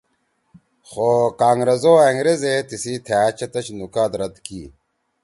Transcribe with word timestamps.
خو 0.89 1.09
کانگرس 1.41 1.83
او 1.87 1.93
أنگریزے 2.09 2.53
تیِسی 2.67 2.93
تھأ 3.05 3.21
چتَش 3.37 3.67
نکات 3.79 4.11
رَد 4.19 4.35
کی 4.45 4.61